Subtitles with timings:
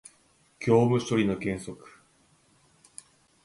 [0.59, 1.87] 業務処理の原則